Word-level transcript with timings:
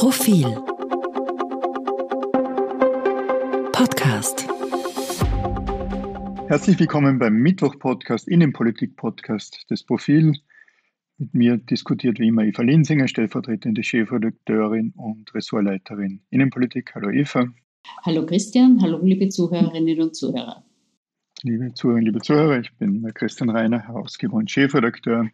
Profil 0.00 0.46
Podcast 3.70 4.48
Herzlich 6.48 6.78
willkommen 6.80 7.18
beim 7.18 7.34
Mittwoch-Podcast, 7.34 8.26
Innenpolitik-Podcast 8.26 9.70
des 9.70 9.82
Profil. 9.82 10.32
Mit 11.18 11.34
mir 11.34 11.58
diskutiert 11.58 12.18
wie 12.18 12.28
immer 12.28 12.44
Eva 12.44 12.62
Linsinger, 12.62 13.08
stellvertretende 13.08 13.82
Chefredakteurin 13.82 14.94
und 14.96 15.34
Ressortleiterin 15.34 16.22
Innenpolitik. 16.30 16.94
Hallo 16.94 17.10
Eva. 17.10 17.52
Hallo 18.02 18.24
Christian, 18.24 18.80
hallo 18.80 19.00
liebe 19.02 19.28
Zuhörerinnen 19.28 20.00
und 20.00 20.16
Zuhörer. 20.16 20.64
Liebe 21.42 21.74
Zuhörerinnen, 21.74 22.06
liebe 22.06 22.22
Zuhörer, 22.22 22.58
ich 22.58 22.72
bin 22.78 23.06
Christian 23.12 23.50
Reiner, 23.50 23.86
Herausgeber 23.86 24.32
und 24.32 24.50
Chefredakteur 24.50 25.28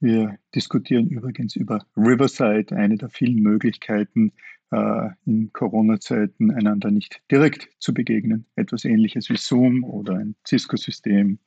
wir 0.00 0.38
diskutieren 0.54 1.08
übrigens 1.08 1.56
über 1.56 1.84
Riverside, 1.96 2.74
eine 2.74 2.96
der 2.96 3.10
vielen 3.10 3.42
Möglichkeiten, 3.42 4.32
äh, 4.70 5.10
in 5.26 5.52
Corona-Zeiten 5.52 6.50
einander 6.50 6.90
nicht 6.90 7.22
direkt 7.30 7.68
zu 7.78 7.92
begegnen. 7.92 8.46
Etwas 8.56 8.84
ähnliches 8.84 9.28
wie 9.28 9.36
Zoom 9.36 9.84
oder 9.84 10.14
ein 10.14 10.36
Cisco-System 10.46 11.38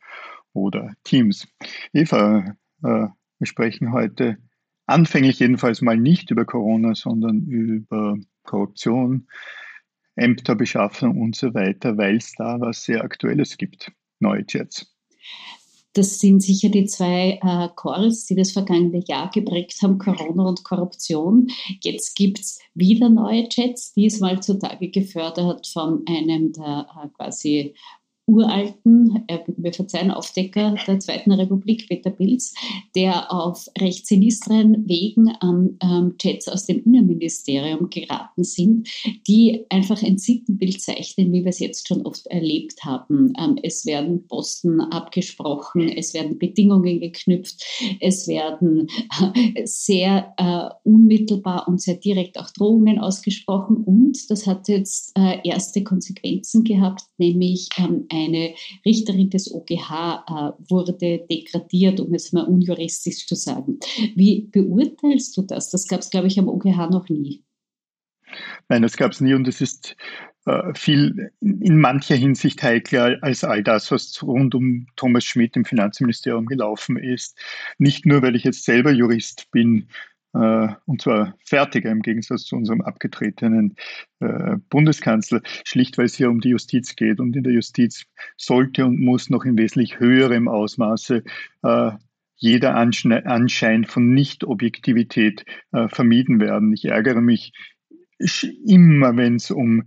oder 0.54 0.94
Teams. 1.04 1.48
Eva, 1.94 2.56
äh, 2.84 3.08
wir 3.40 3.48
sprechen 3.48 3.92
heute 3.92 4.38
anfänglich 4.86 5.40
jedenfalls 5.40 5.82
mal 5.82 5.98
nicht 5.98 6.32
über 6.32 6.46
Corona, 6.46 6.96
sondern 6.96 7.44
über 7.48 8.18
Korruption, 8.44 9.28
Ämterbeschaffung 10.16 11.20
und 11.20 11.36
so 11.36 11.54
weiter, 11.54 11.98
weil 11.98 12.18
es 12.18 12.34
da 12.34 12.60
was 12.60 12.84
sehr 12.84 13.04
Aktuelles 13.04 13.58
gibt. 13.58 13.92
Neue 14.20 14.46
Jets. 14.48 14.96
Das 15.94 16.20
sind 16.20 16.42
sicher 16.42 16.70
die 16.70 16.86
zwei 16.86 17.40
äh, 17.42 17.70
Calls, 17.76 18.26
die 18.26 18.36
das 18.36 18.52
vergangene 18.52 19.04
Jahr 19.08 19.30
geprägt 19.30 19.80
haben, 19.84 20.00
Corona 20.00 20.44
und 20.44 20.64
Korruption. 20.64 21.48
Jetzt 21.82 22.16
gibt 22.16 22.40
es 22.40 22.60
wieder 22.74 23.10
neue 23.10 23.48
Chats, 23.48 23.94
diesmal 23.94 24.42
zutage 24.42 24.90
gefördert 24.90 25.68
von 25.68 26.04
einem 26.08 26.52
der 26.54 26.88
äh, 27.04 27.08
quasi 27.10 27.76
uralten, 28.26 29.24
äh, 29.28 29.40
wir 29.58 29.74
verzeihen, 29.74 30.12
Aufdecker 30.12 30.76
der 30.88 31.00
Zweiten 31.00 31.32
Republik, 31.32 31.88
Peter 31.90 32.10
Pilz, 32.10 32.54
der 32.96 33.32
auf 33.32 33.68
recht 33.80 34.08
sinistren 34.08 34.88
Wegen 34.88 35.30
an 35.40 35.78
ähm, 35.82 36.16
Chats 36.18 36.48
aus 36.48 36.66
dem 36.66 36.84
Innenministerium 36.84 37.90
geraten 37.90 38.44
sind, 38.44 38.88
die 39.28 39.66
einfach 39.70 40.02
ein 40.04 40.18
Sittenbild 40.18 40.82
zeichnen, 40.82 41.34
wie 41.34 41.44
wir 41.44 41.50
es 41.50 41.60
jetzt 41.60 41.88
schon 41.88 42.06
oft 42.06 42.26
erlebt 42.28 42.86
haben. 42.86 43.34
Ähm, 43.38 43.58
es 43.62 43.86
werden 43.86 44.26
Posten 44.28 44.80
abgesprochen, 44.80 45.90
es 45.90 46.14
werden 46.14 46.40
Bedingungen 46.40 47.02
geknüpft, 47.02 47.62
es 48.00 48.28
werden 48.28 48.88
äh, 49.36 49.66
sehr 49.66 50.34
äh, 50.38 50.70
unmittelbar 50.88 51.68
und 51.68 51.82
sehr 51.82 51.96
direkt 51.96 52.40
auch 52.40 52.50
Drohungen 52.52 53.00
ausgesprochen 53.00 53.84
und 53.84 54.30
das 54.30 54.48
hat 54.48 54.70
jetzt 54.70 55.12
äh, 55.18 55.40
erste 55.44 55.84
Konsequenzen 55.84 56.64
gehabt, 56.64 57.04
nämlich 57.18 57.68
ähm, 57.78 58.08
eine 58.14 58.54
Richterin 58.86 59.30
des 59.30 59.52
OGH 59.52 59.70
äh, 59.72 60.70
wurde 60.70 60.94
degradiert, 60.94 62.00
um 62.00 62.14
es 62.14 62.32
mal 62.32 62.44
unjuristisch 62.44 63.28
zu 63.28 63.36
sagen. 63.36 63.80
Wie 64.16 64.48
beurteilst 64.52 65.36
du 65.38 65.42
das? 65.42 65.70
Das 65.70 65.88
gab 65.88 66.02
es, 66.02 66.10
glaube 66.10 66.28
ich, 66.28 66.40
am 66.40 66.48
OGH 66.48 66.90
noch 66.90 67.10
nie. 67.10 67.44
Nein, 68.70 68.82
das 68.82 68.98
gab 68.98 69.12
es 69.12 69.22
nie 69.22 69.34
und 69.34 69.48
es 69.48 69.62
ist 69.62 69.96
äh, 70.46 70.74
viel 70.76 71.32
in 71.42 71.80
mancher 71.80 72.16
Hinsicht 72.16 72.62
heikler 72.64 73.18
als 73.22 73.44
all 73.44 73.64
das, 73.64 73.92
was 73.92 74.22
rund 74.24 74.56
um 74.56 74.88
Thomas 74.96 75.24
Schmidt 75.24 75.56
im 75.56 75.66
Finanzministerium 75.66 76.46
gelaufen 76.46 76.98
ist. 76.98 77.38
Nicht 77.78 78.06
nur, 78.06 78.22
weil 78.22 78.36
ich 78.36 78.44
jetzt 78.44 78.66
selber 78.66 78.92
Jurist 78.92 79.50
bin, 79.52 79.88
und 80.34 81.02
zwar 81.02 81.36
fertiger 81.46 81.92
im 81.92 82.02
Gegensatz 82.02 82.46
zu 82.46 82.56
unserem 82.56 82.82
abgetretenen 82.82 83.76
äh, 84.20 84.58
Bundeskanzler, 84.70 85.42
schlicht 85.64 85.98
weil 85.98 86.06
es 86.06 86.16
hier 86.16 86.30
um 86.30 86.42
die 86.42 86.50
Justiz 86.50 86.96
geht. 86.96 87.20
Und 87.20 87.36
in 87.36 87.44
der 87.44 87.54
Justiz 87.54 88.06
sollte 88.36 88.86
und 88.86 89.00
muss 89.00 89.30
noch 89.30 89.46
in 89.46 89.58
wesentlich 89.58 90.00
höherem 90.00 90.48
Ausmaße 90.48 91.24
äh, 91.64 91.92
jeder 92.36 92.76
Anschein 92.76 93.86
von 93.86 94.14
Nicht-Objektivität 94.14 95.46
vermieden 95.88 96.42
werden. 96.42 96.74
Ich 96.74 96.84
ärgere 96.84 97.22
mich 97.22 97.54
immer, 98.66 99.16
wenn 99.16 99.36
es 99.36 99.50
um 99.50 99.84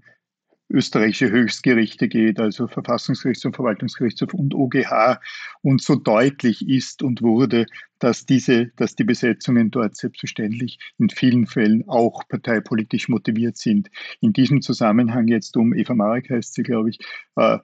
österreichische 0.69 1.31
Höchstgerichte 1.31 2.09
geht, 2.09 2.41
also 2.41 2.67
Verfassungsgerichtshof, 2.67 3.55
Verwaltungsgerichtshof 3.55 4.35
und 4.35 4.55
OGH, 4.55 5.21
und 5.63 5.83
so 5.83 5.97
deutlich 5.97 6.69
ist 6.69 7.03
und 7.03 7.23
wurde, 7.23 7.67
dass 7.99 8.27
diese, 8.27 8.67
dass 8.77 8.95
die 8.95 9.05
Besetzungen 9.05 9.71
dort 9.71 9.97
selbstverständlich 9.97 10.79
in 10.99 11.09
vielen 11.09 11.47
Fällen 11.47 11.89
auch 11.89 12.27
parteipolitisch 12.29 13.09
motiviert 13.09 13.57
sind. 13.57 13.91
In 14.21 14.33
diesem 14.33 14.61
Zusammenhang 14.63 15.29
jetzt 15.29 15.57
um 15.57 15.73
Eva 15.75 15.95
Marek 15.95 16.31
heißt 16.31 16.55
sie, 16.55 16.63
glaube 16.63 16.91
ich, 16.91 16.99
äh, 17.37 17.59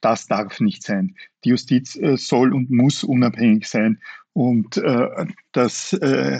das 0.00 0.26
darf 0.26 0.60
nicht 0.60 0.82
sein. 0.82 1.14
Die 1.44 1.50
Justiz 1.50 1.96
äh, 1.96 2.16
soll 2.16 2.52
und 2.52 2.70
muss 2.70 3.04
unabhängig 3.04 3.68
sein 3.68 3.98
und 4.32 4.76
äh, 4.78 5.26
dass, 5.52 5.92
äh, 5.92 6.38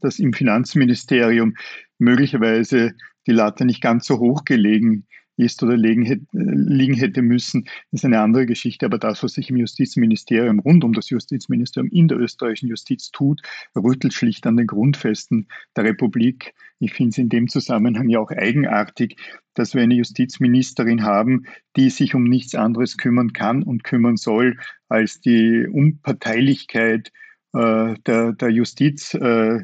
dass 0.00 0.18
im 0.18 0.32
Finanzministerium 0.32 1.54
möglicherweise 1.98 2.94
die 3.26 3.32
Latte 3.32 3.64
nicht 3.64 3.80
ganz 3.80 4.06
so 4.06 4.18
hoch 4.18 4.44
gelegen 4.44 5.06
ist 5.36 5.62
oder 5.62 5.76
liegen, 5.76 6.04
hätte 6.04 7.22
müssen, 7.22 7.66
ist 7.90 8.04
eine 8.04 8.20
andere 8.20 8.46
Geschichte. 8.46 8.86
Aber 8.86 8.98
das, 8.98 9.22
was 9.22 9.32
sich 9.32 9.50
im 9.50 9.56
Justizministerium 9.56 10.58
rund 10.60 10.84
um 10.84 10.92
das 10.92 11.10
Justizministerium 11.10 11.90
in 11.90 12.08
der 12.08 12.18
österreichischen 12.18 12.68
Justiz 12.68 13.10
tut, 13.10 13.40
rüttelt 13.74 14.12
schlicht 14.12 14.46
an 14.46 14.56
den 14.56 14.66
Grundfesten 14.66 15.48
der 15.76 15.84
Republik. 15.84 16.54
Ich 16.78 16.92
finde 16.94 17.10
es 17.10 17.18
in 17.18 17.28
dem 17.28 17.48
Zusammenhang 17.48 18.08
ja 18.08 18.18
auch 18.18 18.30
eigenartig, 18.30 19.16
dass 19.54 19.74
wir 19.74 19.82
eine 19.82 19.94
Justizministerin 19.94 21.02
haben, 21.02 21.46
die 21.76 21.90
sich 21.90 22.14
um 22.14 22.24
nichts 22.24 22.54
anderes 22.54 22.96
kümmern 22.96 23.32
kann 23.32 23.62
und 23.62 23.84
kümmern 23.84 24.16
soll, 24.16 24.56
als 24.88 25.20
die 25.20 25.66
Unparteilichkeit 25.66 27.12
äh, 27.54 27.94
der, 28.06 28.32
der 28.32 28.50
Justiz 28.50 29.14
äh, 29.14 29.60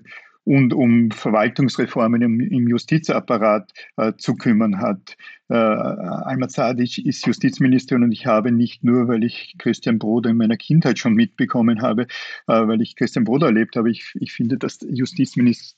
und 0.49 0.73
um 0.73 1.11
Verwaltungsreformen 1.11 2.23
im, 2.23 2.41
im 2.41 2.69
Justizapparat 2.69 3.71
äh, 3.99 4.15
zu 4.17 4.35
kümmern 4.35 4.81
hat. 4.81 5.19
Äh, 5.51 5.55
Alma 5.55 6.49
Zadic 6.49 7.05
ist 7.05 7.27
Justizministerin 7.27 8.03
und 8.03 8.13
ich 8.13 8.25
habe 8.25 8.51
nicht 8.51 8.83
nur, 8.83 9.09
weil 9.09 9.25
ich 9.25 9.57
Christian 9.59 9.99
Broder 9.99 10.31
in 10.31 10.39
meiner 10.39 10.57
Kindheit 10.57 10.99
schon 10.99 11.13
mitbekommen 11.13 11.83
habe, 11.83 12.07
äh, 12.47 12.67
weil 12.67 12.81
ich 12.81 12.97
Christian 12.97 13.25
Broder 13.25 13.49
erlebt 13.49 13.77
habe, 13.77 13.91
ich, 13.91 14.15
ich 14.15 14.33
finde, 14.33 14.57
dass 14.57 14.79
Justizminister 14.81 15.77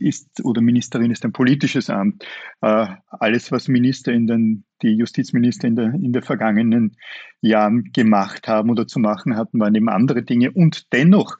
ist 0.00 0.44
oder 0.44 0.60
Ministerin 0.62 1.12
ist 1.12 1.24
ein 1.24 1.32
politisches 1.32 1.88
Amt. 1.88 2.24
Äh, 2.60 2.88
alles, 3.10 3.52
was 3.52 3.68
Minister 3.68 4.12
in 4.12 4.26
den, 4.26 4.64
die 4.82 4.96
Justizminister 4.96 5.68
in 5.68 5.76
der, 5.76 5.94
in 5.94 6.12
der 6.12 6.22
vergangenen 6.22 6.96
Jahren 7.40 7.92
gemacht 7.92 8.48
haben 8.48 8.70
oder 8.70 8.88
zu 8.88 8.98
machen 8.98 9.36
hatten, 9.36 9.60
waren 9.60 9.76
eben 9.76 9.88
andere 9.88 10.24
Dinge. 10.24 10.50
Und 10.50 10.92
dennoch 10.92 11.36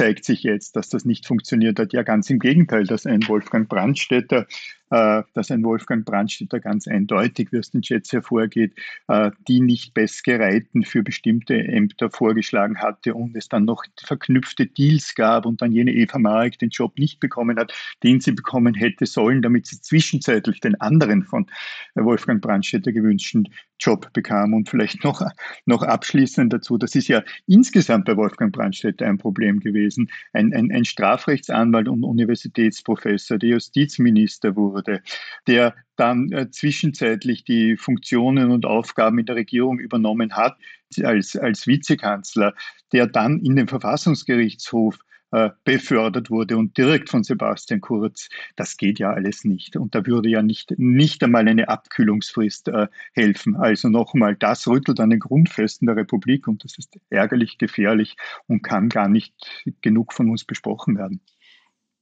zeigt 0.00 0.24
sich 0.24 0.44
jetzt, 0.44 0.76
dass 0.76 0.88
das 0.88 1.04
nicht 1.04 1.26
funktioniert 1.26 1.78
hat. 1.78 1.92
Ja, 1.92 2.02
ganz 2.02 2.30
im 2.30 2.38
Gegenteil, 2.38 2.84
dass 2.84 3.04
ein 3.04 3.20
Wolfgang 3.28 3.68
Brandstätter, 3.68 4.46
äh, 4.88 5.22
dass 5.34 5.50
ein 5.50 5.62
Wolfgang 5.62 6.06
Brandstätter 6.06 6.58
ganz 6.58 6.88
eindeutig, 6.88 7.52
wie 7.52 7.58
aus 7.58 7.70
den 7.70 7.82
Chats 7.82 8.10
hervorgeht, 8.10 8.72
äh, 9.08 9.30
die 9.46 9.60
nicht 9.60 9.92
Bestgereiten 9.92 10.84
für 10.84 11.02
bestimmte 11.02 11.54
Ämter 11.54 12.08
vorgeschlagen 12.08 12.78
hatte 12.78 13.12
und 13.12 13.36
es 13.36 13.50
dann 13.50 13.66
noch 13.66 13.84
verknüpfte 14.02 14.64
Deals 14.64 15.14
gab 15.14 15.44
und 15.44 15.60
dann 15.60 15.70
jene 15.70 15.92
Eva 15.92 16.18
Marek 16.18 16.58
den 16.58 16.70
Job 16.70 16.98
nicht 16.98 17.20
bekommen 17.20 17.58
hat, 17.58 17.74
den 18.02 18.20
sie 18.20 18.32
bekommen 18.32 18.72
hätte 18.72 19.04
sollen, 19.04 19.42
damit 19.42 19.66
sie 19.66 19.82
zwischenzeitlich 19.82 20.60
den 20.60 20.80
anderen 20.80 21.24
von 21.24 21.44
Wolfgang 21.94 22.40
Brandstätter 22.40 22.92
gewünschten 22.92 23.50
Job 23.80 24.12
bekam. 24.12 24.54
Und 24.54 24.68
vielleicht 24.68 25.04
noch, 25.04 25.22
noch 25.66 25.82
abschließend 25.82 26.52
dazu, 26.52 26.78
das 26.78 26.94
ist 26.94 27.08
ja 27.08 27.22
insgesamt 27.46 28.04
bei 28.04 28.16
Wolfgang 28.16 28.52
Brandstätter 28.52 29.06
ein 29.06 29.18
Problem 29.18 29.60
gewesen. 29.60 30.10
Ein, 30.32 30.52
ein, 30.54 30.70
ein 30.70 30.84
Strafrechtsanwalt 30.84 31.88
und 31.88 32.04
Universitätsprofessor, 32.04 33.38
der 33.38 33.50
Justizminister 33.50 34.56
wurde, 34.56 35.02
der 35.46 35.74
dann 35.96 36.32
äh, 36.32 36.50
zwischenzeitlich 36.50 37.44
die 37.44 37.76
Funktionen 37.76 38.50
und 38.50 38.64
Aufgaben 38.64 39.18
in 39.18 39.26
der 39.26 39.36
Regierung 39.36 39.78
übernommen 39.78 40.32
hat 40.32 40.56
als, 41.02 41.36
als 41.36 41.66
Vizekanzler, 41.66 42.54
der 42.92 43.06
dann 43.06 43.38
in 43.40 43.56
den 43.56 43.68
Verfassungsgerichtshof 43.68 44.98
äh, 45.32 45.50
befördert 45.64 46.30
wurde 46.30 46.56
und 46.56 46.76
direkt 46.76 47.08
von 47.08 47.24
Sebastian 47.24 47.80
Kurz. 47.80 48.28
Das 48.56 48.76
geht 48.76 48.98
ja 48.98 49.12
alles 49.12 49.44
nicht. 49.44 49.76
Und 49.76 49.94
da 49.94 50.04
würde 50.06 50.28
ja 50.28 50.42
nicht, 50.42 50.74
nicht 50.78 51.22
einmal 51.22 51.46
eine 51.46 51.68
Abkühlungsfrist 51.68 52.68
äh, 52.68 52.88
helfen. 53.12 53.56
Also 53.56 53.88
nochmal, 53.88 54.36
das 54.36 54.66
rüttelt 54.66 55.00
an 55.00 55.10
den 55.10 55.20
Grundfesten 55.20 55.86
der 55.86 55.96
Republik 55.96 56.48
und 56.48 56.64
das 56.64 56.78
ist 56.78 56.98
ärgerlich, 57.10 57.58
gefährlich 57.58 58.16
und 58.46 58.62
kann 58.62 58.88
gar 58.88 59.08
nicht 59.08 59.34
genug 59.82 60.12
von 60.12 60.30
uns 60.30 60.44
besprochen 60.44 60.96
werden. 60.96 61.20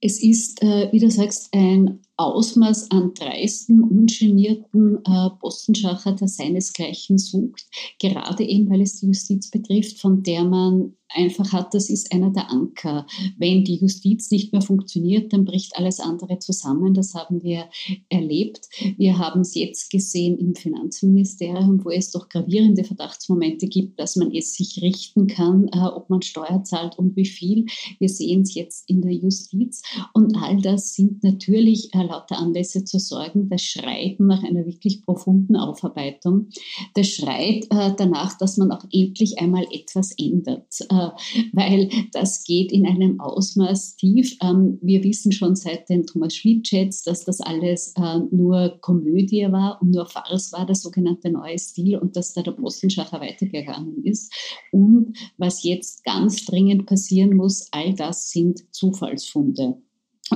Es 0.00 0.22
ist, 0.22 0.62
äh, 0.62 0.88
wie 0.92 1.00
du 1.00 1.10
sagst, 1.10 1.52
ein 1.54 2.00
Ausmaß 2.19 2.91
an 2.91 3.15
dreisten, 3.15 3.81
ungenierten 3.81 4.99
äh, 5.05 5.31
Postenschacher, 5.41 6.12
der 6.12 6.29
seinesgleichen 6.29 7.17
sucht, 7.17 7.67
gerade 8.00 8.44
eben 8.44 8.69
weil 8.70 8.82
es 8.82 9.00
die 9.00 9.06
Justiz 9.06 9.50
betrifft, 9.50 10.00
von 10.00 10.23
der 10.25 10.44
man 10.44 10.94
einfach 11.15 11.53
hat, 11.53 11.75
das 11.75 11.91
ist 11.91 12.12
einer 12.12 12.31
der 12.31 12.50
Anker. 12.50 13.06
Wenn 13.38 13.65
die 13.65 13.76
Justiz 13.76 14.31
nicht 14.31 14.53
mehr 14.53 14.62
funktioniert, 14.62 15.32
dann 15.32 15.44
bricht 15.44 15.76
alles 15.76 16.00
andere 16.00 16.38
zusammen. 16.38 16.94
Das 16.94 17.15
haben 17.15 17.43
wir 17.43 17.69
erlebt. 18.09 18.69
Wir 18.97 19.19
haben 19.19 19.41
es 19.41 19.55
jetzt 19.55 19.91
gesehen 19.91 20.38
im 20.38 20.55
Finanzministerium, 20.55 21.85
wo 21.85 21.91
es 21.91 22.11
doch 22.11 22.29
gravierende 22.29 22.85
Verdachtsmomente 22.85 23.69
gibt, 23.69 23.99
dass 23.99 24.17
man 24.17 24.32
es 24.32 24.55
sich 24.55 24.81
richten 24.82 25.26
kann, 25.26 25.69
äh, 25.73 25.79
ob 25.79 26.11
man 26.11 26.23
Steuer 26.23 26.62
zahlt 26.64 26.99
und 26.99 27.17
wie 27.17 27.26
viel. 27.26 27.67
Wir 27.99 28.09
sehen 28.09 28.43
es 28.43 28.55
jetzt 28.55 28.88
in 28.88 29.03
der 29.03 29.12
Justiz. 29.12 29.82
Und 30.12 30.37
all 30.37 30.61
das 30.61 30.94
sind 30.94 31.23
natürlich 31.23 31.94
äh, 31.94 32.07
lauter 32.08 32.38
Anlässe 32.38 32.84
zu 32.84 32.99
sorgen. 32.99 33.49
Das 33.49 33.62
schreit 33.62 34.20
nach 34.20 34.43
einer 34.43 34.66
wirklich 34.66 35.05
profunden 35.05 35.56
Aufarbeitung. 35.56 36.49
Das 36.94 37.08
schreit 37.08 37.66
äh, 37.70 37.93
danach, 37.96 38.37
dass 38.38 38.56
man 38.56 38.72
auch 38.72 38.84
endlich 38.93 39.38
einmal 39.38 39.66
etwas 39.72 40.12
ändert, 40.19 40.81
äh, 40.90 41.08
weil 41.52 41.88
das 42.12 42.44
geht 42.44 42.72
in 42.72 42.87
einem 42.87 43.20
Ausmaß 43.20 43.96
tief. 43.96 44.37
Ähm, 44.43 44.78
wir 44.82 45.02
wissen 45.05 45.32
schon 45.32 45.56
seit 45.56 45.88
den 45.88 46.06
Thomas 46.06 46.34
Schmidt-Chats, 46.34 47.02
dass 47.02 47.25
das 47.25 47.40
alles 47.40 47.94
äh, 47.96 48.19
nur 48.31 48.78
Komödie 48.81 49.46
war 49.50 49.81
und 49.81 49.90
nur 49.90 50.06
Farce 50.06 50.52
war, 50.52 50.66
der 50.66 50.75
sogenannte 50.75 51.31
neue 51.31 51.58
Stil 51.58 51.99
und 51.99 52.16
dass 52.16 52.32
da 52.34 52.43
der 52.43 52.52
Postenschacher 52.52 53.20
weitergegangen 53.20 54.04
ist. 54.04 54.32
Und 54.72 55.16
was 55.37 55.62
jetzt 55.62 56.04
ganz 56.04 56.44
dringend 56.44 56.87
passieren 56.87 57.37
muss, 57.37 57.69
all 57.72 57.94
das 57.94 58.31
sind 58.31 58.75
Zufallsfunde. 58.75 59.76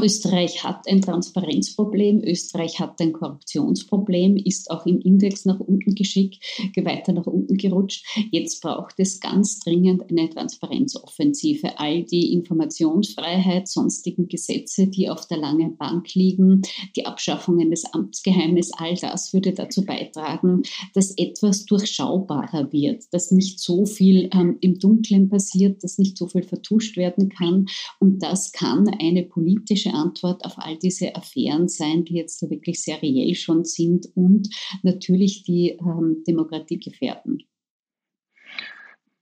Österreich 0.01 0.65
hat 0.65 0.89
ein 0.89 1.03
Transparenzproblem, 1.03 2.23
Österreich 2.25 2.81
hat 2.81 3.01
ein 3.01 3.13
Korruptionsproblem, 3.13 4.37
ist 4.37 4.71
auch 4.71 4.87
im 4.87 5.01
Index 5.01 5.45
nach 5.45 5.61
unten 5.61 5.95
geschickt, 5.95 6.43
weiter 6.77 7.13
nach 7.13 7.27
unten 7.27 7.57
gerutscht. 7.57 8.07
Jetzt 8.31 8.63
braucht 8.63 8.95
es 8.99 9.21
ganz 9.21 9.61
dringend 9.61 10.11
eine 10.11 10.31
Transparenzoffensive. 10.31 11.79
All 11.79 12.05
die 12.05 12.33
Informationsfreiheit, 12.33 13.69
sonstigen 13.69 14.29
Gesetze, 14.29 14.87
die 14.87 15.09
auf 15.09 15.27
der 15.27 15.39
langen 15.39 15.77
Bank 15.77 16.15
liegen, 16.15 16.63
die 16.97 17.07
Abschaffungen 17.07 17.71
des 17.71 17.85
Amtsgeheimnisses, 17.93 18.73
all 18.77 18.95
das 18.97 19.33
würde 19.33 19.53
dazu 19.53 19.85
beitragen, 19.85 20.63
dass 20.95 21.17
etwas 21.17 21.67
durchschaubarer 21.67 22.73
wird, 22.73 23.05
dass 23.13 23.31
nicht 23.31 23.61
so 23.61 23.87
viel 23.87 24.31
ähm, 24.33 24.57
im 24.61 24.79
Dunkeln 24.79 25.29
passiert, 25.29 25.83
dass 25.85 25.99
nicht 25.99 26.17
so 26.17 26.27
viel 26.29 26.43
vertuscht 26.43 26.97
werden 26.97 27.29
kann. 27.29 27.67
Und 27.99 28.23
das 28.23 28.53
kann 28.53 28.89
eine 28.89 29.25
politische 29.25 29.82
politische 29.83 29.95
Antwort 29.95 30.45
auf 30.45 30.55
all 30.59 30.79
diese 30.79 31.15
Affären 31.15 31.69
sein, 31.69 32.05
die 32.05 32.15
jetzt 32.15 32.43
wirklich 32.49 32.83
sehr 32.83 33.01
reell 33.03 33.35
schon 33.35 33.65
sind 33.65 34.07
und 34.15 34.49
natürlich 34.83 35.45
die 35.45 35.79
ähm, 35.81 36.23
Demokratie 36.27 36.79
gefährden. 36.79 37.43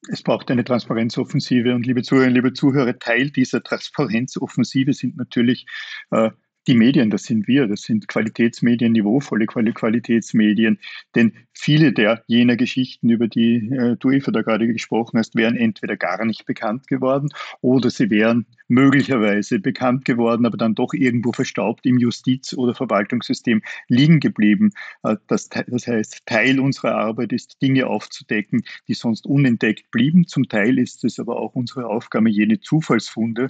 Es 0.08 0.22
braucht 0.22 0.50
eine 0.50 0.64
Transparenzoffensive 0.64 1.74
und 1.74 1.86
liebe 1.86 2.02
Zuhörerinnen, 2.02 2.34
liebe 2.34 2.52
Zuhörer, 2.52 2.98
Teil 2.98 3.30
dieser 3.30 3.62
Transparenzoffensive 3.62 4.92
sind 4.92 5.16
natürlich 5.16 5.66
äh, 6.10 6.30
die 6.66 6.74
Medien, 6.74 7.10
das 7.10 7.24
sind 7.24 7.48
wir, 7.48 7.66
das 7.66 7.82
sind 7.82 8.08
Qualitätsmedien, 8.08 8.92
niveauvolle 8.92 9.46
Qualitätsmedien. 9.46 10.78
Denn 11.14 11.32
viele 11.52 11.92
der 11.92 12.22
jener 12.26 12.56
Geschichten, 12.56 13.08
über 13.08 13.28
die 13.28 13.70
äh, 13.70 13.96
du, 13.98 14.10
Eva, 14.10 14.30
da 14.30 14.42
gerade 14.42 14.66
gesprochen 14.66 15.18
hast, 15.18 15.36
wären 15.36 15.56
entweder 15.56 15.96
gar 15.96 16.24
nicht 16.24 16.44
bekannt 16.46 16.86
geworden 16.86 17.28
oder 17.60 17.90
sie 17.90 18.10
wären 18.10 18.46
möglicherweise 18.70 19.58
bekannt 19.58 20.04
geworden, 20.04 20.46
aber 20.46 20.56
dann 20.56 20.74
doch 20.74 20.94
irgendwo 20.94 21.32
verstaubt 21.32 21.84
im 21.84 21.98
Justiz- 21.98 22.54
oder 22.54 22.74
Verwaltungssystem 22.74 23.62
liegen 23.88 24.20
geblieben. 24.20 24.70
Äh, 25.02 25.16
das, 25.26 25.48
das 25.48 25.86
heißt, 25.86 26.24
Teil 26.24 26.60
unserer 26.60 26.94
Arbeit 26.94 27.32
ist, 27.32 27.60
Dinge 27.60 27.88
aufzudecken, 27.88 28.62
die 28.88 28.94
sonst 28.94 29.26
unentdeckt 29.26 29.90
blieben. 29.90 30.26
Zum 30.26 30.48
Teil 30.48 30.78
ist 30.78 31.04
es 31.04 31.18
aber 31.18 31.36
auch 31.36 31.54
unsere 31.54 31.86
Aufgabe, 31.86 32.30
jene 32.30 32.60
Zufallsfunde 32.60 33.48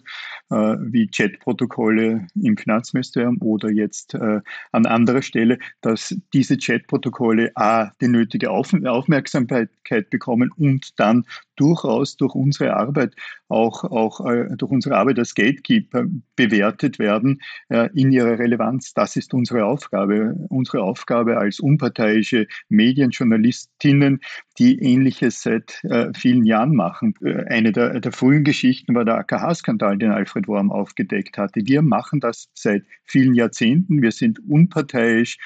äh, 0.51 0.55
wie 0.55 1.07
Chatprotokolle 1.09 2.27
im 2.35 2.57
Finanzministerium 2.57 3.37
oder 3.43 3.71
jetzt 3.71 4.15
äh, 4.15 4.41
an 4.73 4.87
anderer 4.87 5.23
Stelle, 5.23 5.59
dass 5.83 6.17
diese 6.33 6.57
Chatprotokolle 6.57 7.53
A, 7.57 7.91
die 8.01 8.09
nötige 8.09 8.51
Auf 8.51 8.73
Aufmerksamkeit 8.73 9.71
bekommen 10.11 10.51
und 10.57 10.99
dann 10.99 11.25
durchaus 11.61 12.17
durch 12.17 12.35
unsere 12.35 12.75
Arbeit, 12.75 13.15
auch, 13.49 13.85
auch 13.85 14.25
äh, 14.25 14.49
durch 14.57 14.71
unsere 14.71 14.97
Arbeit 14.97 15.19
als 15.19 15.35
Gatekeeper 15.35 16.07
bewertet 16.35 16.99
werden 16.99 17.41
äh, 17.69 17.89
in 17.95 18.11
ihrer 18.13 18.39
Relevanz. 18.39 18.95
Das 18.95 19.17
ist 19.17 19.35
unsere 19.35 19.67
Aufgabe. 19.67 20.35
Unsere 20.49 20.83
Aufgabe 20.83 21.37
als 21.37 21.61
unparteiische 21.61 22.47
Medienjournalistinnen, 22.69 24.21
die 24.59 24.79
Ähnliches 24.79 25.43
seit 25.43 25.83
äh, 25.85 26.09
vielen 26.15 26.45
Jahren 26.45 26.75
machen. 26.75 27.15
Äh, 27.23 27.45
eine 27.49 27.73
der, 27.73 28.01
der 28.01 28.13
frühen 28.13 28.45
Geschichten 28.45 28.95
war 28.95 29.05
der 29.05 29.19
AKH-Skandal, 29.19 29.99
den 29.99 30.13
Alfred 30.13 30.49
Worm 30.49 30.73
aufgedeckt 30.73 31.37
hatte. 31.37 31.61
Wir 31.65 31.83
machen 31.83 32.21
das 32.21 32.49
seit 32.55 32.85
vielen 33.05 33.35
Jahrzehnten. 33.35 34.01
Wir 34.01 34.13
sind 34.13 34.39
unparteiisch, 34.49 35.37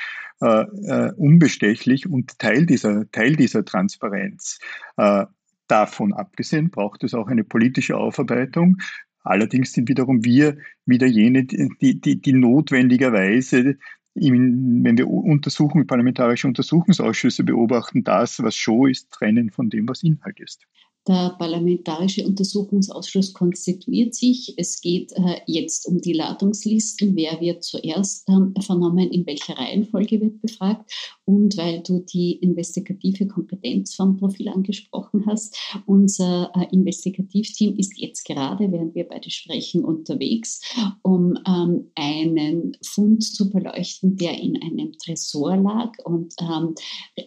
äh, 0.40 0.62
äh, 0.62 1.12
unbestechlich 1.16 2.08
und 2.08 2.38
Teil 2.38 2.66
dieser, 2.66 3.10
Teil 3.12 3.34
dieser 3.36 3.64
Transparenz. 3.64 4.58
Davon 5.66 6.12
abgesehen 6.12 6.70
braucht 6.70 7.04
es 7.04 7.14
auch 7.14 7.28
eine 7.28 7.44
politische 7.44 7.96
Aufarbeitung. 7.96 8.76
Allerdings 9.22 9.72
sind 9.72 9.88
wiederum 9.88 10.24
wir 10.24 10.58
wieder 10.84 11.06
jene, 11.06 11.44
die, 11.44 12.00
die, 12.00 12.20
die 12.20 12.32
notwendigerweise 12.32 13.76
wenn 14.14 14.96
wir 14.96 15.08
Untersuchungen, 15.08 15.86
parlamentarische 15.86 16.46
Untersuchungsausschüsse 16.46 17.42
beobachten, 17.42 18.04
das, 18.04 18.40
was 18.42 18.54
Show 18.54 18.86
ist, 18.86 19.10
trennen 19.10 19.50
von 19.50 19.70
dem, 19.70 19.88
was 19.88 20.02
Inhalt 20.02 20.38
ist. 20.38 20.66
Der 21.06 21.36
Parlamentarische 21.38 22.26
Untersuchungsausschuss 22.26 23.34
konstituiert 23.34 24.14
sich. 24.14 24.54
Es 24.56 24.80
geht 24.80 25.12
äh, 25.12 25.40
jetzt 25.46 25.86
um 25.86 26.00
die 26.00 26.14
Ladungslisten. 26.14 27.14
Wer 27.14 27.38
wird 27.42 27.62
zuerst 27.62 28.26
ähm, 28.30 28.54
vernommen, 28.60 29.10
in 29.10 29.26
welcher 29.26 29.58
Reihenfolge 29.58 30.18
wird 30.22 30.40
befragt? 30.40 30.90
Und 31.26 31.58
weil 31.58 31.82
du 31.82 31.98
die 32.00 32.32
investigative 32.36 33.26
Kompetenz 33.26 33.94
vom 33.94 34.16
Profil 34.16 34.48
angesprochen 34.48 35.24
hast, 35.26 35.58
unser 35.84 36.50
äh, 36.54 36.74
Investigativteam 36.74 37.76
ist 37.76 37.98
jetzt 37.98 38.24
gerade, 38.24 38.72
während 38.72 38.94
wir 38.94 39.04
beide 39.04 39.30
sprechen, 39.30 39.84
unterwegs, 39.84 40.62
um 41.02 41.38
ähm, 41.46 41.90
einen 41.96 42.78
Fund 42.82 43.22
zu 43.22 43.50
beleuchten, 43.50 44.16
der 44.16 44.40
in 44.40 44.56
einem 44.62 44.92
Tresor 44.92 45.58
lag. 45.58 45.92
Und 46.04 46.34
ähm, 46.40 46.74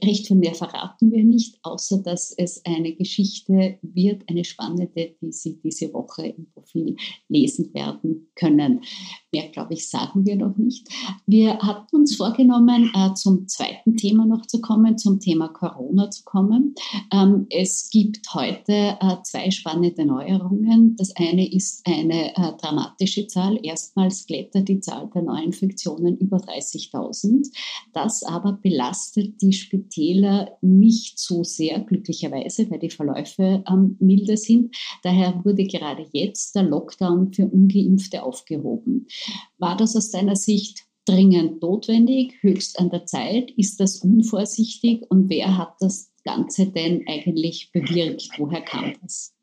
recht 0.03 0.25
viel 0.25 0.37
mehr 0.37 0.55
verraten 0.55 1.11
wir 1.11 1.23
nicht, 1.23 1.59
außer 1.61 2.01
dass 2.01 2.31
es 2.31 2.65
eine 2.65 2.93
Geschichte 2.95 3.66
wird 3.81 4.23
eine 4.29 4.43
spannende, 4.43 5.15
die 5.21 5.31
Sie 5.31 5.59
diese 5.61 5.93
Woche 5.93 6.27
im 6.27 6.49
Profil 6.51 6.95
lesen 7.27 7.73
werden 7.73 8.29
können. 8.35 8.81
Mehr, 9.33 9.49
glaube 9.49 9.73
ich, 9.73 9.89
sagen 9.89 10.25
wir 10.25 10.37
noch 10.37 10.55
nicht. 10.55 10.87
Wir 11.25 11.59
hatten 11.59 11.97
uns 11.97 12.15
vorgenommen, 12.15 12.89
äh, 12.95 13.13
zum 13.13 13.45
zweiten 13.49 13.97
Thema 13.97 14.25
noch 14.25 14.45
zu 14.45 14.61
kommen, 14.61 14.97
zum 14.97 15.19
Thema 15.19 15.49
Corona 15.49 16.09
zu 16.09 16.23
kommen. 16.23 16.75
Ähm, 17.11 17.45
es 17.49 17.89
gibt 17.89 18.33
heute 18.33 18.71
äh, 18.71 19.17
zwei 19.23 19.51
spannende 19.51 20.05
Neuerungen. 20.05 20.95
Das 20.95 21.13
eine 21.17 21.51
ist 21.51 21.85
eine 21.85 22.37
äh, 22.37 22.53
dramatische 22.57 23.27
Zahl. 23.27 23.59
Erstmals 23.61 24.25
klettert 24.27 24.69
die 24.69 24.79
Zahl 24.79 25.09
der 25.13 25.23
Neuinfektionen 25.23 26.17
über 26.19 26.37
30.000. 26.37 27.51
Das 27.91 28.23
aber 28.23 28.53
belastet 28.53 29.41
die 29.41 29.51
Spitäler 29.51 30.57
nicht 30.61 31.19
so 31.19 31.43
sehr, 31.43 31.81
glücklicherweise, 31.81 32.71
weil 32.71 32.79
die 32.79 32.89
Verläufe 32.89 33.61
ähm, 33.69 33.97
milder 33.99 34.37
sind. 34.37 34.73
Daher 35.03 35.43
wurde 35.43 35.65
gerade 35.65 36.05
jetzt 36.13 36.55
der 36.55 36.63
Lockdown 36.63 37.33
für 37.33 37.45
ungeimpfte 37.45 38.23
aufgehoben. 38.23 39.07
War 39.57 39.77
das 39.77 39.95
aus 39.95 40.11
deiner 40.11 40.35
Sicht 40.35 40.85
dringend 41.05 41.61
notwendig, 41.61 42.35
höchst 42.41 42.79
an 42.79 42.89
der 42.89 43.05
Zeit? 43.05 43.51
Ist 43.51 43.79
das 43.79 43.97
unvorsichtig 43.97 45.03
und 45.09 45.29
wer 45.29 45.57
hat 45.57 45.75
das 45.79 46.11
Ganze 46.23 46.67
denn 46.67 47.05
eigentlich 47.07 47.71
bewirkt? 47.71 48.29
Woher 48.37 48.61
kam 48.61 48.93
das? 49.01 49.33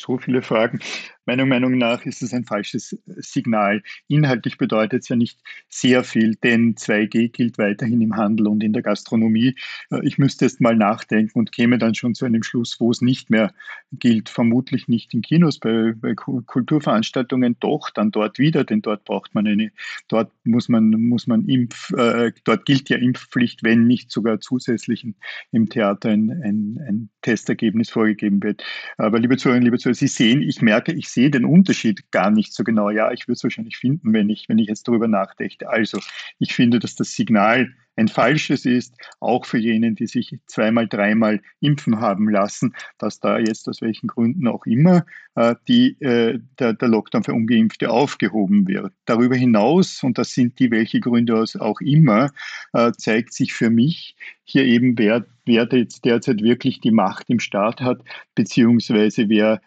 So 0.00 0.18
viele 0.18 0.42
Fragen. 0.42 0.80
Meiner 1.26 1.46
Meinung 1.46 1.78
nach 1.78 2.04
ist 2.04 2.22
es 2.22 2.34
ein 2.34 2.44
falsches 2.44 2.98
Signal. 3.06 3.82
Inhaltlich 4.08 4.58
bedeutet 4.58 5.02
es 5.02 5.08
ja 5.08 5.16
nicht 5.16 5.40
sehr 5.68 6.04
viel, 6.04 6.34
denn 6.36 6.74
2G 6.74 7.30
gilt 7.30 7.58
weiterhin 7.58 8.00
im 8.02 8.16
Handel 8.16 8.48
und 8.48 8.62
in 8.62 8.72
der 8.72 8.82
Gastronomie. 8.82 9.54
Äh, 9.90 10.06
ich 10.06 10.18
müsste 10.18 10.44
jetzt 10.44 10.60
mal 10.60 10.76
nachdenken 10.76 11.38
und 11.38 11.52
käme 11.52 11.78
dann 11.78 11.94
schon 11.94 12.14
zu 12.14 12.26
einem 12.26 12.42
Schluss, 12.42 12.78
wo 12.78 12.90
es 12.90 13.00
nicht 13.00 13.30
mehr 13.30 13.54
gilt. 13.92 14.28
Vermutlich 14.28 14.88
nicht 14.88 15.14
in 15.14 15.22
Kinos, 15.22 15.58
bei, 15.58 15.92
bei 15.96 16.14
Kulturveranstaltungen 16.14 17.56
doch, 17.60 17.90
dann 17.90 18.10
dort 18.10 18.38
wieder, 18.38 18.64
denn 18.64 18.82
dort 18.82 19.04
braucht 19.04 19.34
man 19.34 19.46
eine, 19.46 19.70
dort 20.08 20.30
muss 20.44 20.68
man, 20.68 20.90
muss 20.90 21.26
man 21.26 21.48
Impf, 21.48 21.90
äh, 21.92 22.32
dort 22.44 22.66
gilt 22.66 22.88
ja 22.90 22.98
Impfpflicht, 22.98 23.62
wenn 23.62 23.86
nicht 23.86 24.10
sogar 24.10 24.40
zusätzlich 24.40 25.06
im 25.52 25.68
Theater 25.68 26.10
ein, 26.10 26.30
ein, 26.30 26.84
ein 26.86 27.10
Testergebnis 27.22 27.90
vorgegeben 27.90 28.42
wird. 28.42 28.62
Aber 28.98 29.18
liebe 29.18 29.36
Zuhörerinnen, 29.36 29.64
liebe 29.64 29.78
Zuhörer, 29.78 29.94
Sie 29.94 30.08
sehen, 30.08 30.42
ich 30.42 30.60
merke, 30.60 30.92
ich 30.92 31.08
sehe 31.14 31.30
den 31.30 31.44
Unterschied 31.44 32.10
gar 32.10 32.30
nicht 32.30 32.52
so 32.52 32.64
genau. 32.64 32.90
Ja, 32.90 33.12
ich 33.12 33.26
würde 33.26 33.34
es 33.34 33.44
wahrscheinlich 33.44 33.76
finden, 33.76 34.12
wenn 34.12 34.28
ich, 34.28 34.48
wenn 34.48 34.58
ich 34.58 34.68
jetzt 34.68 34.86
darüber 34.88 35.08
nachdenke. 35.08 35.68
Also, 35.68 35.98
ich 36.38 36.54
finde, 36.54 36.78
dass 36.78 36.96
das 36.96 37.14
Signal 37.14 37.70
ein 37.96 38.08
falsches 38.08 38.64
ist, 38.64 38.96
auch 39.20 39.46
für 39.46 39.58
jenen, 39.58 39.94
die 39.94 40.06
sich 40.06 40.38
zweimal, 40.46 40.88
dreimal 40.88 41.40
impfen 41.60 42.00
haben 42.00 42.28
lassen, 42.28 42.74
dass 42.98 43.20
da 43.20 43.38
jetzt 43.38 43.68
aus 43.68 43.80
welchen 43.82 44.08
Gründen 44.08 44.48
auch 44.48 44.66
immer 44.66 45.04
äh, 45.36 45.54
die, 45.68 46.00
äh, 46.00 46.40
der, 46.58 46.72
der 46.72 46.88
Lockdown 46.88 47.24
für 47.24 47.34
Ungeimpfte 47.34 47.90
aufgehoben 47.90 48.66
wird. 48.66 48.92
Darüber 49.04 49.36
hinaus, 49.36 50.02
und 50.02 50.18
das 50.18 50.32
sind 50.32 50.58
die 50.58 50.70
welche 50.70 51.00
Gründe 51.00 51.44
auch 51.60 51.80
immer, 51.80 52.30
äh, 52.72 52.92
zeigt 52.92 53.32
sich 53.32 53.52
für 53.52 53.70
mich 53.70 54.16
hier 54.44 54.64
eben, 54.64 54.98
wer, 54.98 55.24
wer 55.46 55.68
jetzt 55.70 56.04
derzeit 56.04 56.42
wirklich 56.42 56.80
die 56.80 56.90
Macht 56.90 57.30
im 57.30 57.40
Staat 57.40 57.80
hat, 57.80 58.02
beziehungsweise 58.34 59.28
wer 59.28 59.60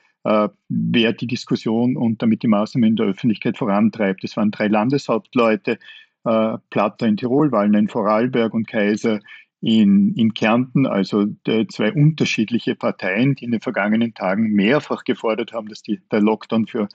wer 0.69 1.13
die 1.13 1.27
Diskussion 1.27 1.95
und 1.95 2.21
damit 2.21 2.43
die 2.43 2.47
Maßnahmen 2.47 2.89
in 2.89 2.95
der 2.95 3.07
Öffentlichkeit 3.07 3.57
vorantreibt. 3.57 4.23
Es 4.23 4.35
waren 4.35 4.51
drei 4.51 4.67
Landeshauptleute, 4.67 5.79
äh, 6.25 6.57
Platter 6.69 7.07
in 7.07 7.17
Tirol, 7.17 7.51
Wallner 7.51 7.79
in 7.79 7.87
Vorarlberg 7.87 8.53
und 8.53 8.67
Kaiser 8.67 9.19
in, 9.61 10.13
in 10.15 10.33
Kärnten, 10.33 10.85
also 10.85 11.25
zwei 11.45 11.91
unterschiedliche 11.91 12.75
Parteien, 12.75 13.35
die 13.35 13.45
in 13.45 13.51
den 13.51 13.61
vergangenen 13.61 14.13
Tagen 14.13 14.51
mehrfach 14.51 15.03
gefordert 15.03 15.51
haben, 15.51 15.67
dass 15.67 15.81
die, 15.81 15.99
der 16.11 16.21
Lockdown 16.21 16.67
für, 16.67 16.89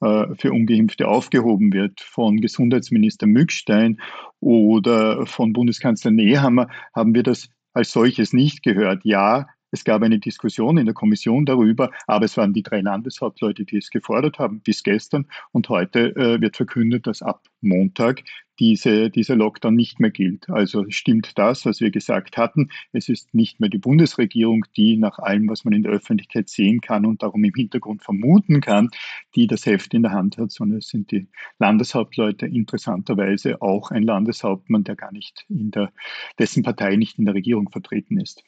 äh, 0.00 0.26
für 0.36 0.52
Ungeimpfte 0.52 1.08
aufgehoben 1.08 1.72
wird. 1.72 2.00
Von 2.00 2.40
Gesundheitsminister 2.40 3.26
Mückstein 3.26 4.00
oder 4.40 5.24
von 5.26 5.52
Bundeskanzler 5.52 6.10
Nehammer 6.10 6.68
haben 6.94 7.14
wir 7.14 7.22
das 7.22 7.48
als 7.72 7.92
solches 7.92 8.32
nicht 8.32 8.62
gehört. 8.62 9.00
Ja, 9.04 9.46
es 9.72 9.84
gab 9.84 10.02
eine 10.02 10.18
Diskussion 10.18 10.78
in 10.78 10.84
der 10.84 10.94
Kommission 10.94 11.44
darüber, 11.46 11.90
aber 12.06 12.26
es 12.26 12.36
waren 12.36 12.52
die 12.52 12.62
drei 12.62 12.80
Landeshauptleute, 12.82 13.64
die 13.64 13.78
es 13.78 13.90
gefordert 13.90 14.38
haben 14.38 14.60
bis 14.60 14.82
gestern. 14.82 15.26
Und 15.50 15.68
heute 15.68 16.14
äh, 16.14 16.40
wird 16.40 16.56
verkündet, 16.56 17.06
dass 17.06 17.22
ab 17.22 17.42
Montag 17.62 18.22
diese, 18.62 19.10
dieser 19.10 19.34
Lockdown 19.34 19.74
nicht 19.74 19.98
mehr 19.98 20.10
gilt. 20.10 20.48
Also 20.48 20.84
stimmt 20.88 21.36
das, 21.36 21.64
was 21.64 21.80
wir 21.80 21.90
gesagt 21.90 22.36
hatten. 22.36 22.68
Es 22.92 23.08
ist 23.08 23.34
nicht 23.34 23.60
mehr 23.60 23.70
die 23.70 23.78
Bundesregierung, 23.78 24.64
die 24.76 24.96
nach 24.96 25.18
allem, 25.18 25.48
was 25.48 25.64
man 25.64 25.74
in 25.74 25.82
der 25.82 25.92
Öffentlichkeit 25.92 26.48
sehen 26.48 26.80
kann 26.80 27.06
und 27.06 27.22
darum 27.22 27.42
im 27.42 27.54
Hintergrund 27.54 28.02
vermuten 28.02 28.60
kann, 28.60 28.90
die 29.34 29.46
das 29.46 29.66
Heft 29.66 29.94
in 29.94 30.02
der 30.02 30.12
Hand 30.12 30.38
hat, 30.38 30.52
sondern 30.52 30.78
es 30.78 30.88
sind 30.88 31.10
die 31.10 31.26
Landeshauptleute, 31.58 32.46
interessanterweise 32.46 33.60
auch 33.62 33.90
ein 33.90 34.02
Landeshauptmann, 34.02 34.84
der 34.84 34.96
gar 34.96 35.12
nicht 35.12 35.44
in 35.48 35.70
der, 35.70 35.92
dessen 36.38 36.62
Partei 36.62 36.96
nicht 36.96 37.18
in 37.18 37.24
der 37.24 37.34
Regierung 37.34 37.70
vertreten 37.70 38.20
ist. 38.20 38.44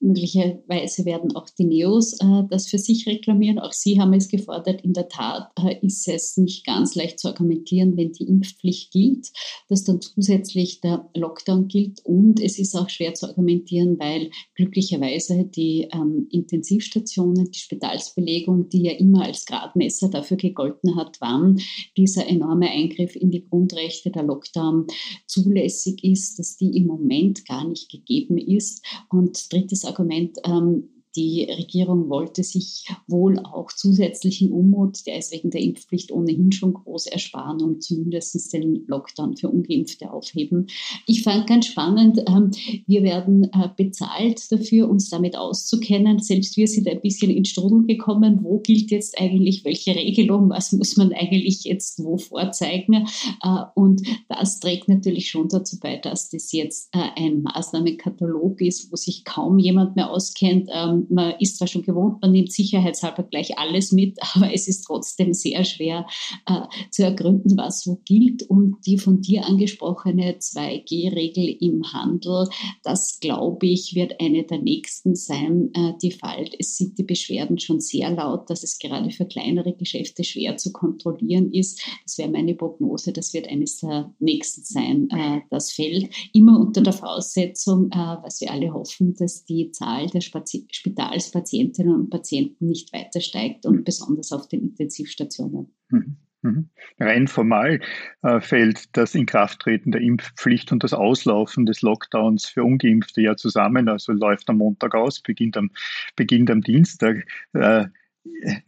Möglicherweise 0.00 1.06
werden 1.06 1.34
auch 1.36 1.48
die 1.48 1.64
Neos 1.64 2.14
äh, 2.20 2.42
das 2.50 2.68
für 2.68 2.78
sich 2.78 3.06
reklamieren. 3.06 3.58
Auch 3.58 3.72
Sie 3.72 4.00
haben 4.00 4.12
es 4.12 4.28
gefordert. 4.28 4.82
In 4.82 4.92
der 4.92 5.08
Tat 5.08 5.50
äh, 5.58 5.78
ist 5.80 6.06
es 6.08 6.36
nicht 6.36 6.66
ganz 6.66 6.94
leicht 6.94 7.20
zu 7.20 7.28
argumentieren, 7.28 7.96
wenn 7.96 8.12
die 8.12 8.24
Impfpflicht 8.54 8.92
gilt 8.92 9.30
dass 9.68 9.84
dann 9.84 10.00
zusätzlich 10.00 10.80
der 10.80 11.08
Lockdown 11.14 11.68
gilt. 11.68 12.04
Und 12.04 12.40
es 12.40 12.58
ist 12.58 12.74
auch 12.74 12.88
schwer 12.88 13.14
zu 13.14 13.26
argumentieren, 13.26 13.98
weil 13.98 14.30
glücklicherweise 14.54 15.44
die 15.44 15.88
ähm, 15.92 16.26
Intensivstationen, 16.30 17.50
die 17.50 17.58
Spitalsbelegung, 17.58 18.68
die 18.68 18.82
ja 18.82 18.92
immer 18.92 19.24
als 19.24 19.46
Gradmesser 19.46 20.08
dafür 20.08 20.36
gegolten 20.36 20.96
hat, 20.96 21.16
wann 21.20 21.60
dieser 21.96 22.26
enorme 22.26 22.70
Eingriff 22.70 23.16
in 23.16 23.30
die 23.30 23.44
Grundrechte, 23.44 24.10
der 24.10 24.24
Lockdown 24.24 24.86
zulässig 25.26 26.04
ist, 26.04 26.38
dass 26.38 26.56
die 26.56 26.76
im 26.76 26.86
Moment 26.86 27.46
gar 27.46 27.66
nicht 27.66 27.90
gegeben 27.90 28.38
ist. 28.38 28.84
Und 29.10 29.52
drittes 29.52 29.84
Argument, 29.84 30.38
ähm, 30.44 30.90
die 31.16 31.44
Regierung 31.44 32.08
wollte 32.08 32.42
sich 32.42 32.88
wohl 33.06 33.38
auch 33.38 33.70
zusätzlichen 33.70 34.50
Unmut, 34.50 35.06
der 35.06 35.18
ist 35.18 35.32
wegen 35.32 35.50
der 35.50 35.60
Impfpflicht 35.60 36.10
ohnehin 36.10 36.50
schon 36.50 36.74
groß, 36.74 37.06
ersparen 37.06 37.62
und 37.62 37.82
zumindest 37.82 38.52
den 38.52 38.84
Lockdown 38.88 39.36
für 39.36 39.48
Ungeimpfte 39.48 40.12
aufheben. 40.12 40.66
Ich 41.06 41.22
fand 41.22 41.46
ganz 41.46 41.66
spannend, 41.66 42.22
ähm, 42.26 42.50
wir 42.86 43.02
werden 43.02 43.44
äh, 43.44 43.68
bezahlt 43.76 44.50
dafür, 44.50 44.88
uns 44.88 45.08
damit 45.08 45.36
auszukennen. 45.36 46.18
Selbst 46.18 46.56
wir 46.56 46.66
sind 46.66 46.88
ein 46.88 47.00
bisschen 47.00 47.30
in 47.30 47.44
Strudel 47.44 47.86
gekommen. 47.86 48.40
Wo 48.42 48.58
gilt 48.58 48.90
jetzt 48.90 49.18
eigentlich 49.20 49.64
welche 49.64 49.94
Regelung? 49.94 50.50
Was 50.50 50.72
muss 50.72 50.96
man 50.96 51.12
eigentlich 51.12 51.64
jetzt 51.64 52.02
wo 52.02 52.18
vorzeigen? 52.18 53.06
Äh, 53.42 53.64
und 53.74 54.02
das 54.28 54.60
trägt 54.60 54.88
natürlich 54.88 55.30
schon 55.30 55.48
dazu 55.48 55.78
bei, 55.78 55.96
dass 55.96 56.30
das 56.30 56.50
jetzt 56.52 56.94
äh, 56.94 57.22
ein 57.22 57.42
Maßnahmenkatalog 57.42 58.60
ist, 58.60 58.90
wo 58.90 58.96
sich 58.96 59.24
kaum 59.24 59.58
jemand 59.58 59.94
mehr 59.96 60.10
auskennt 60.10 60.68
man 61.10 61.34
ist 61.38 61.58
zwar 61.58 61.68
schon 61.68 61.82
gewohnt, 61.82 62.20
man 62.22 62.32
nimmt 62.32 62.52
sicherheitshalber 62.52 63.22
gleich 63.24 63.58
alles 63.58 63.92
mit, 63.92 64.18
aber 64.34 64.52
es 64.52 64.68
ist 64.68 64.82
trotzdem 64.82 65.32
sehr 65.32 65.64
schwer 65.64 66.06
äh, 66.46 66.62
zu 66.90 67.04
ergründen, 67.04 67.56
was 67.56 67.86
wo 67.86 68.00
gilt. 68.04 68.42
Und 68.42 68.76
die 68.86 68.98
von 68.98 69.20
dir 69.20 69.44
angesprochene 69.44 70.38
2G-Regel 70.38 71.56
im 71.60 71.82
Handel, 71.92 72.48
das 72.82 73.18
glaube 73.20 73.66
ich, 73.66 73.94
wird 73.94 74.20
eine 74.20 74.44
der 74.44 74.58
nächsten 74.58 75.14
sein, 75.14 75.70
äh, 75.74 75.92
die 76.02 76.12
fällt. 76.12 76.54
Es 76.58 76.76
sind 76.76 76.98
die 76.98 77.04
Beschwerden 77.04 77.58
schon 77.58 77.80
sehr 77.80 78.10
laut, 78.10 78.50
dass 78.50 78.62
es 78.62 78.78
gerade 78.78 79.10
für 79.10 79.26
kleinere 79.26 79.74
Geschäfte 79.74 80.24
schwer 80.24 80.56
zu 80.56 80.72
kontrollieren 80.72 81.52
ist. 81.52 81.80
Das 82.04 82.18
wäre 82.18 82.30
meine 82.30 82.54
Prognose, 82.54 83.12
das 83.12 83.34
wird 83.34 83.48
eines 83.48 83.78
der 83.78 84.12
nächsten 84.18 84.62
sein, 84.64 85.08
äh, 85.10 85.40
das 85.50 85.72
fällt. 85.72 86.08
Immer 86.32 86.60
unter 86.60 86.82
der 86.82 86.92
Voraussetzung, 86.92 87.90
äh, 87.90 88.16
was 88.22 88.40
wir 88.40 88.50
alle 88.50 88.72
hoffen, 88.72 89.14
dass 89.14 89.44
die 89.44 89.70
Zahl 89.70 90.06
der 90.08 90.20
Spazi 90.20 90.66
Spitalspatientinnen 90.94 91.94
und 91.94 92.10
Patienten 92.10 92.68
nicht 92.68 92.92
weiter 92.92 93.20
steigt 93.20 93.66
und 93.66 93.84
besonders 93.84 94.32
auf 94.32 94.48
den 94.48 94.62
Intensivstationen. 94.62 95.74
Mhm. 95.88 96.16
Mhm. 96.42 96.68
Rein 97.00 97.26
formal 97.26 97.80
äh, 98.22 98.40
fällt 98.40 98.96
das 98.96 99.14
Inkrafttreten 99.14 99.92
der 99.92 100.02
Impfpflicht 100.02 100.72
und 100.72 100.84
das 100.84 100.92
Auslaufen 100.92 101.64
des 101.64 101.80
Lockdowns 101.80 102.44
für 102.44 102.64
Ungeimpfte 102.64 103.22
ja 103.22 103.34
zusammen. 103.34 103.88
Also 103.88 104.12
läuft 104.12 104.50
am 104.50 104.58
Montag 104.58 104.94
aus, 104.94 105.20
beginnt 105.20 105.56
am, 105.56 105.70
beginnt 106.16 106.50
am 106.50 106.60
Dienstag. 106.60 107.26
Äh, 107.54 107.86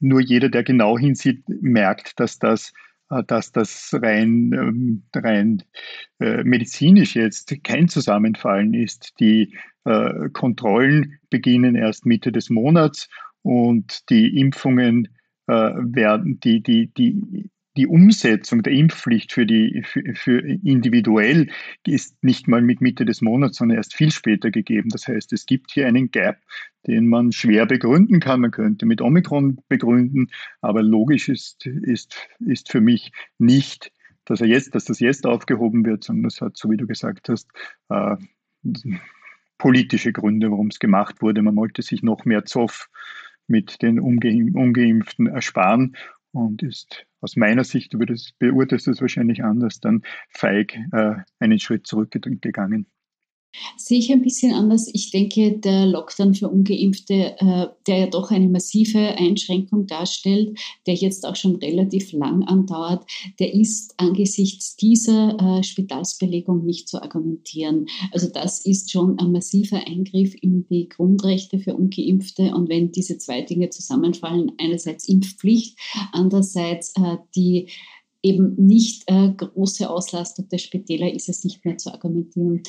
nur 0.00 0.20
jeder, 0.20 0.48
der 0.48 0.64
genau 0.64 0.96
hinsieht, 0.96 1.44
merkt, 1.48 2.18
dass 2.18 2.38
das 2.38 2.72
dass 3.26 3.52
das 3.52 3.90
rein, 4.02 4.52
ähm, 4.52 5.02
rein 5.14 5.62
äh, 6.18 6.42
medizinisch 6.44 7.14
jetzt 7.14 7.54
kein 7.62 7.88
Zusammenfallen 7.88 8.74
ist. 8.74 9.14
Die 9.20 9.56
äh, 9.84 10.28
Kontrollen 10.30 11.18
beginnen 11.30 11.76
erst 11.76 12.06
Mitte 12.06 12.32
des 12.32 12.50
Monats 12.50 13.08
und 13.42 14.10
die 14.10 14.38
Impfungen 14.38 15.08
werden, 15.48 16.40
die, 16.40 16.60
die, 16.60 16.88
die, 16.88 17.48
die 17.76 17.86
Umsetzung 17.86 18.62
der 18.62 18.72
Impfpflicht 18.72 19.32
für, 19.32 19.46
die, 19.46 19.82
für, 19.84 20.02
für 20.14 20.38
individuell 20.40 21.48
ist 21.86 22.22
nicht 22.22 22.48
mal 22.48 22.62
mit 22.62 22.80
Mitte 22.80 23.04
des 23.04 23.20
Monats, 23.20 23.58
sondern 23.58 23.76
erst 23.76 23.94
viel 23.94 24.10
später 24.10 24.50
gegeben. 24.50 24.88
Das 24.88 25.06
heißt, 25.06 25.32
es 25.32 25.46
gibt 25.46 25.72
hier 25.72 25.86
einen 25.86 26.10
Gap, 26.10 26.38
den 26.86 27.06
man 27.08 27.32
schwer 27.32 27.66
begründen 27.66 28.20
kann. 28.20 28.40
Man 28.40 28.50
könnte 28.50 28.86
mit 28.86 29.00
Omikron 29.00 29.58
begründen, 29.68 30.28
aber 30.60 30.82
logisch 30.82 31.28
ist, 31.28 31.66
ist, 31.66 32.16
ist 32.40 32.70
für 32.70 32.80
mich 32.80 33.12
nicht, 33.38 33.92
dass, 34.24 34.40
er 34.40 34.46
jetzt, 34.46 34.74
dass 34.74 34.86
das 34.86 35.00
jetzt 35.00 35.26
aufgehoben 35.26 35.84
wird, 35.84 36.04
sondern 36.04 36.24
das 36.24 36.40
hat, 36.40 36.56
so 36.56 36.70
wie 36.70 36.76
du 36.76 36.86
gesagt 36.86 37.28
hast, 37.28 37.48
äh, 37.90 38.16
politische 39.58 40.12
Gründe, 40.12 40.50
warum 40.50 40.68
es 40.68 40.78
gemacht 40.78 41.22
wurde. 41.22 41.42
Man 41.42 41.56
wollte 41.56 41.82
sich 41.82 42.02
noch 42.02 42.24
mehr 42.24 42.44
Zoff 42.44 42.88
mit 43.46 43.82
den 43.82 44.00
Ungeimpften 44.00 45.26
ersparen 45.26 45.96
und 46.36 46.62
ist 46.62 47.06
aus 47.20 47.36
meiner 47.36 47.64
Sicht, 47.64 47.94
du 47.94 47.98
beurteilst 48.38 48.88
es 48.88 49.00
wahrscheinlich 49.00 49.42
anders, 49.42 49.80
dann 49.80 50.02
feig 50.28 50.76
äh, 50.92 51.14
einen 51.38 51.58
Schritt 51.58 51.86
zurückgegangen. 51.86 52.86
Sehe 53.76 53.98
ich 53.98 54.12
ein 54.12 54.22
bisschen 54.22 54.52
anders. 54.52 54.88
Ich 54.92 55.10
denke, 55.10 55.58
der 55.58 55.86
Lockdown 55.86 56.34
für 56.34 56.48
Ungeimpfte, 56.48 57.36
äh, 57.38 57.66
der 57.86 57.98
ja 57.98 58.06
doch 58.06 58.30
eine 58.30 58.48
massive 58.48 58.98
Einschränkung 58.98 59.86
darstellt, 59.86 60.58
der 60.86 60.94
jetzt 60.94 61.26
auch 61.26 61.36
schon 61.36 61.56
relativ 61.56 62.12
lang 62.12 62.42
andauert, 62.44 63.04
der 63.38 63.54
ist 63.54 63.94
angesichts 63.98 64.76
dieser 64.76 65.36
äh, 65.38 65.62
Spitalsbelegung 65.62 66.64
nicht 66.64 66.88
zu 66.88 67.02
argumentieren. 67.02 67.86
Also 68.12 68.28
das 68.28 68.64
ist 68.64 68.90
schon 68.90 69.18
ein 69.18 69.32
massiver 69.32 69.86
Eingriff 69.86 70.34
in 70.40 70.66
die 70.68 70.88
Grundrechte 70.88 71.58
für 71.58 71.74
Ungeimpfte. 71.74 72.54
Und 72.54 72.68
wenn 72.68 72.92
diese 72.92 73.18
zwei 73.18 73.42
Dinge 73.42 73.70
zusammenfallen, 73.70 74.52
einerseits 74.58 75.08
Impfpflicht, 75.08 75.78
andererseits 76.12 76.92
äh, 76.96 77.16
die 77.34 77.68
eben 78.26 78.54
nicht 78.56 79.04
äh, 79.06 79.30
große 79.30 79.88
Auslastung 79.88 80.46
Spitäler 80.56 81.12
ist 81.12 81.28
es 81.28 81.44
nicht 81.44 81.64
mehr 81.64 81.76
zu 81.76 81.92
argumentieren. 81.92 82.62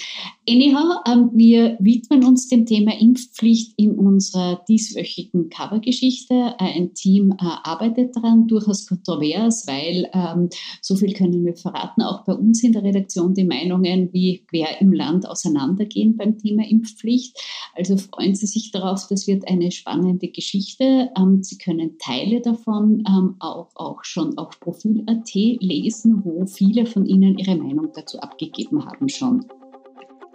Anyhow, 0.47 1.01
ähm, 1.07 1.31
wir 1.33 1.77
widmen 1.79 2.23
uns 2.25 2.47
dem 2.47 2.65
Thema 2.65 2.99
Impfpflicht 2.99 3.73
in 3.77 3.91
unserer 3.91 4.63
dieswöchigen 4.67 5.49
Covergeschichte. 5.49 6.55
Ein 6.59 6.93
Team 6.93 7.31
äh, 7.31 7.35
arbeitet 7.63 8.15
daran, 8.15 8.47
durchaus 8.47 8.87
kontrovers, 8.87 9.65
weil 9.67 10.09
ähm, 10.13 10.49
so 10.81 10.95
viel 10.95 11.13
können 11.13 11.45
wir 11.45 11.55
verraten, 11.55 12.01
auch 12.01 12.23
bei 12.25 12.33
uns 12.33 12.63
in 12.63 12.73
der 12.73 12.83
Redaktion 12.83 13.33
die 13.33 13.45
Meinungen 13.45 14.09
wie 14.13 14.43
quer 14.47 14.79
im 14.81 14.93
Land 14.93 15.27
auseinandergehen 15.27 16.15
beim 16.17 16.37
Thema 16.37 16.67
Impfpflicht. 16.67 17.37
Also 17.75 17.97
freuen 17.97 18.35
Sie 18.35 18.47
sich 18.47 18.71
darauf, 18.71 19.07
das 19.09 19.27
wird 19.27 19.47
eine 19.47 19.71
spannende 19.71 20.27
Geschichte. 20.29 21.09
Ähm, 21.17 21.43
Sie 21.43 21.57
können 21.57 21.97
Teile 21.99 22.41
davon 22.41 23.03
ähm, 23.07 23.35
auch, 23.39 23.69
auch 23.75 24.03
schon 24.03 24.37
auf 24.37 24.59
Profil.at 24.59 25.27
lesen, 25.55 26.21
wo 26.23 26.45
viele 26.45 26.85
von 26.85 27.05
Ihnen 27.05 27.37
ihre 27.37 27.55
Meinung 27.55 27.89
dazu 27.93 28.19
abgegeben 28.19 28.85
haben 28.85 29.07
schon. 29.09 29.45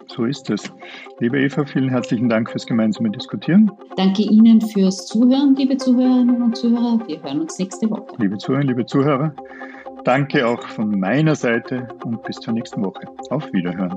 So 0.08 0.24
ist 0.24 0.50
es. 0.50 0.70
Liebe 1.20 1.40
Eva, 1.40 1.64
vielen 1.64 1.88
herzlichen 1.88 2.28
Dank 2.28 2.50
fürs 2.50 2.66
gemeinsame 2.66 3.10
Diskutieren. 3.10 3.70
Danke 3.96 4.22
Ihnen 4.22 4.60
fürs 4.60 5.06
Zuhören, 5.06 5.54
liebe 5.56 5.76
Zuhörerinnen 5.76 6.42
und 6.42 6.56
Zuhörer. 6.56 7.00
Wir 7.06 7.22
hören 7.22 7.40
uns 7.42 7.58
nächste 7.58 7.88
Woche. 7.88 8.06
Liebe 8.18 8.36
Zuhörerinnen, 8.36 8.76
liebe 8.76 8.86
Zuhörer, 8.86 9.34
danke 10.04 10.46
auch 10.46 10.62
von 10.68 10.98
meiner 10.98 11.34
Seite 11.34 11.88
und 12.04 12.22
bis 12.24 12.36
zur 12.36 12.54
nächsten 12.54 12.84
Woche. 12.84 13.02
Auf 13.30 13.52
Wiederhören. 13.52 13.96